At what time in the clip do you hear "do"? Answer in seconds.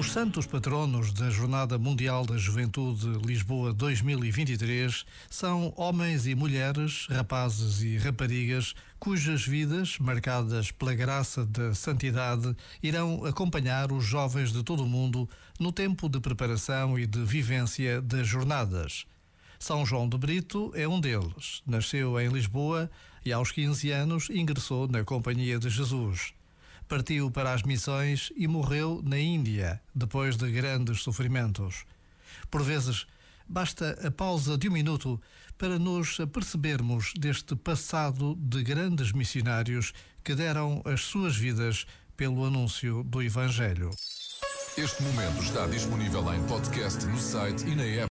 43.04-43.22